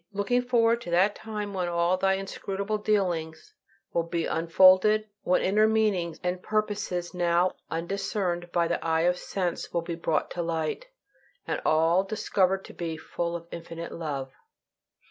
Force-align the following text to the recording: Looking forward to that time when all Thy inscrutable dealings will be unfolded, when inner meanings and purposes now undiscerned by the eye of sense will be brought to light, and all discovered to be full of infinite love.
Looking 0.13 0.41
forward 0.41 0.81
to 0.81 0.89
that 0.89 1.13
time 1.13 1.53
when 1.53 1.67
all 1.67 1.95
Thy 1.95 2.13
inscrutable 2.15 2.79
dealings 2.79 3.53
will 3.93 4.01
be 4.01 4.25
unfolded, 4.25 5.07
when 5.21 5.43
inner 5.43 5.67
meanings 5.67 6.19
and 6.23 6.41
purposes 6.41 7.13
now 7.13 7.51
undiscerned 7.69 8.51
by 8.51 8.67
the 8.67 8.83
eye 8.83 9.01
of 9.01 9.19
sense 9.19 9.71
will 9.71 9.83
be 9.83 9.93
brought 9.93 10.31
to 10.31 10.41
light, 10.41 10.87
and 11.45 11.61
all 11.63 12.03
discovered 12.03 12.65
to 12.65 12.73
be 12.73 12.97
full 12.97 13.35
of 13.35 13.45
infinite 13.51 13.91
love. 13.91 14.31